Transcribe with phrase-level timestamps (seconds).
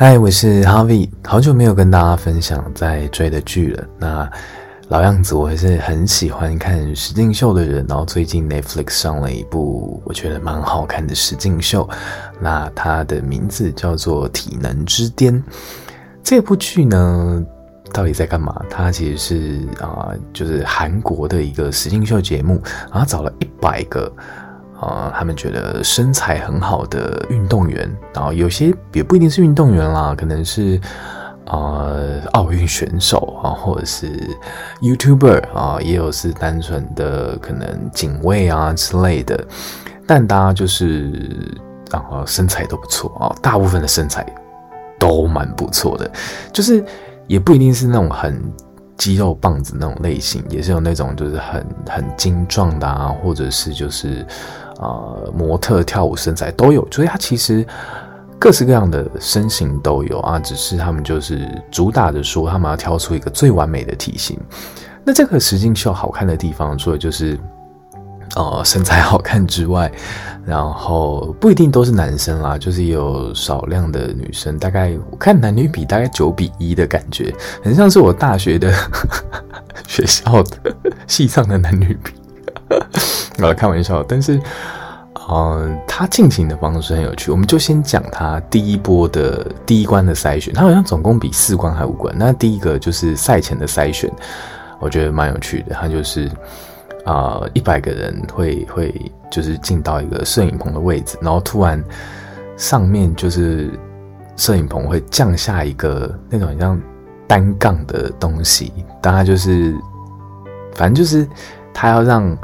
[0.00, 3.84] 嗨，我是 Harvie，好久没有跟大家分享在追的剧了。
[3.98, 4.30] 那
[4.86, 7.84] 老样子，我还是很喜欢看实境秀的人。
[7.88, 11.88] 然后最近 Netflix 上了一部我觉得蛮好看的实境秀，
[12.38, 15.34] 那它的名字叫做《体能之巅》。
[16.22, 17.44] 这部剧呢，
[17.92, 18.54] 到底在干嘛？
[18.70, 22.62] 它其实是啊、就是韩国的一个实境秀节目，
[22.92, 24.12] 然后找了一百个。
[24.80, 30.80] 啊、呃，他们觉得身材很好的运动员，然后有些也不一定是运动员啦，可能是
[31.46, 34.12] 呃奥运选手啊，或者是
[34.80, 39.44] YouTuber 啊，也有是单纯的可能警卫啊之类的，
[40.06, 41.12] 但大家就是
[41.90, 44.24] 然后身材都不错啊，大部分的身材
[44.98, 46.10] 都蛮不错的，
[46.52, 46.84] 就是
[47.26, 48.40] 也不一定是那种很。
[48.98, 54.26] 肌肉棒子那种类型，也是有那种就是很很精壮的啊，或者是就是
[54.78, 57.64] 呃模特跳舞身材都有，所以他其实
[58.38, 64.38] 各式各样的身形都有啊，只是他们就是主打的说他们要挑出一个最完美的体型。
[65.04, 67.38] 那这个实境秀好看的地方，所以就是。
[68.38, 69.90] 呃，身材好看之外，
[70.46, 78.72] 然后不一定都是男生啦，就是有少量的女生，大概我看男女比大概九比一的感觉，很像是我大学的
[79.88, 80.72] 学校的
[81.08, 82.12] 系上的男女比。
[83.42, 84.40] 呃，开玩笑，但是，
[85.14, 92.14] 呃，他进行的方式很有趣，我们就先讲他第一波的第一关的筛选，他好像总共比四关还五关。
[92.16, 94.08] 那第一个就是赛前的筛选，
[94.78, 96.30] 我觉得蛮有趣的，他就是。
[97.08, 101.82] 啊，一百个人会会就是进到一个摄影棚的位置，然后突然
[102.58, 103.70] 上面就是
[104.36, 106.78] 摄影棚会降下一个那种像
[107.26, 108.70] 单杠的东西，
[109.00, 109.74] 当然就是
[110.74, 111.26] 反正就是
[111.72, 112.36] 他要让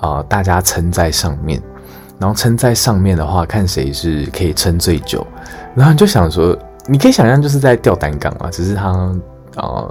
[0.00, 1.60] 啊、大家撑在上面，
[2.18, 5.26] 然后撑在上面的话，看谁是可以撑最久，
[5.74, 8.88] 然后就想说，你可以想象就是在吊单杠嘛，只是他
[9.56, 9.86] 啊。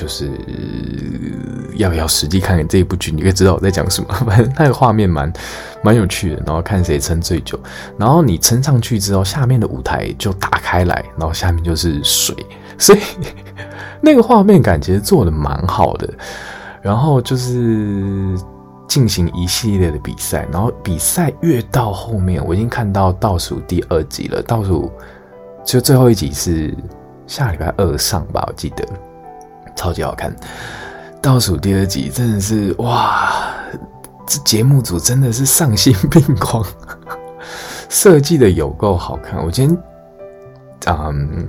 [0.00, 0.30] 就是
[1.76, 4.08] 要不要实际看看这一部剧，你可以知道我在讲什么。
[4.24, 5.30] 反正那个画面蛮
[5.82, 7.60] 蛮有趣的，然后看谁撑最久。
[7.98, 12.34] 然后你撑上去之后，下面的舞台就打开来，然后下面就是水，
[12.78, 13.00] 所以
[14.00, 16.08] 那个画面感其实做的蛮好的。
[16.80, 18.38] 然后就是
[18.88, 24.90] 进行一系列的比赛，然后比赛越到后面，我已经看到倒数第二集了，倒数
[25.62, 26.74] 就最后一集是
[27.26, 28.82] 下礼拜二上吧，我记得。
[29.80, 30.30] 超级好看，
[31.22, 33.32] 倒数第二集真的是哇！
[34.26, 36.62] 这节目组真的是丧心病狂，
[37.88, 39.42] 设计的有够好看。
[39.42, 39.68] 我今
[40.80, 41.48] 天，嗯，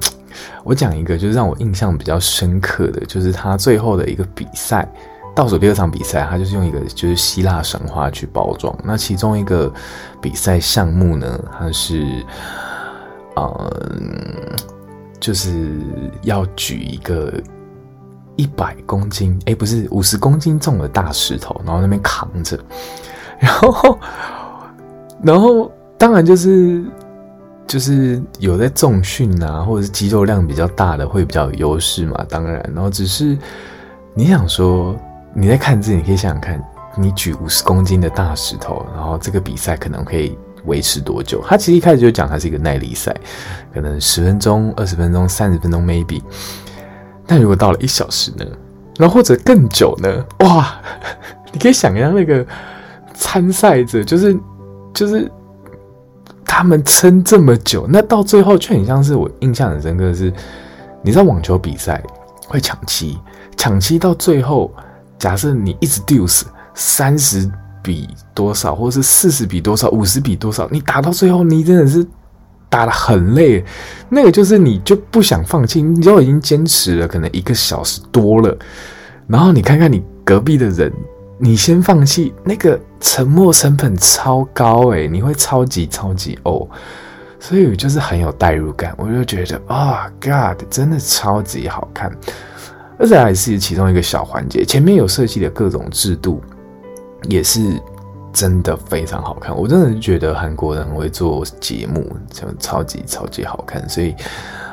[0.63, 4.89] 我讲一个就是让我印象比较深刻的，就是他最后的一个比赛，
[5.35, 8.73] 倒数第二场比赛，他就是用一个就是希腊神话去包装。
[8.81, 9.69] 那其中一个
[10.21, 12.25] 比赛项目呢，它是，
[13.35, 14.55] 嗯，
[15.19, 15.81] 就是
[16.21, 17.33] 要举一个。
[18.41, 22.59] 一百公斤，哎，不是五十公斤重的大石头，然后那边扛着，
[23.37, 23.99] 然后，
[25.21, 26.83] 然后当然就是
[27.67, 33.37] 就是有在重训啊，或者是肌肉量比较大的会比较有优势嘛，当然，然后只是
[34.15, 34.95] 你想说
[35.35, 36.59] 你在看自己，你可以想想看，
[36.97, 40.35] 你举五十公斤的大石头，然后这个比赛可能可以
[40.65, 41.43] 维持多久？
[41.47, 43.15] 他其实一开始就讲它是一个耐力赛，
[43.71, 46.19] 可能十分钟、二十分钟、三十分钟，maybe。
[47.31, 48.45] 但如果到了一小时呢？
[48.97, 50.25] 然后或者更久呢？
[50.39, 50.75] 哇！
[51.53, 52.45] 你可以想象那个
[53.13, 54.37] 参赛者，就是
[54.93, 55.31] 就是
[56.43, 60.33] 他们撑这么久，那到最后却很像是我印象很深刻的是，
[61.01, 62.03] 你知道网球比赛
[62.49, 63.17] 会抢七，
[63.55, 64.69] 抢七到最后，
[65.17, 66.43] 假设你一直 deuce
[66.73, 67.49] 三十
[67.81, 72.05] 比多少，或是四十比多少，五十比多少，你打到最后，你真的是。
[72.71, 73.61] 打得很累，
[74.07, 78.57] 那个就是你就不想放弃，你就已经坚持了可能一个小时多了，
[79.27, 80.89] 然后你看看你隔壁的人，
[81.37, 86.65] 你先放弃，那个沉没成本超高诶，你会超级超级呕，
[87.41, 92.09] 所以就是很有代入感，我就觉得啊、oh、God，真的超级好看，
[92.97, 96.41] 而且还是其中一个小环节，前面有设计的各种制度，
[97.27, 97.77] 也是。
[98.33, 104.15] 真的非常好看，我真的觉得韩国人会做节目，就超级超级好看，所以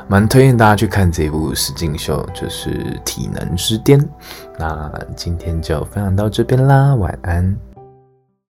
[0.07, 2.69] 蛮推荐大家去看这部实境秀，就是
[3.03, 3.99] 《体能之巅》。
[4.57, 7.55] 那今天就分享到这边啦，晚安。